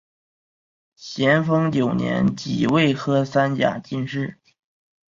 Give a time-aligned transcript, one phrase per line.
[0.95, 4.39] 咸丰九年己未科三甲进士。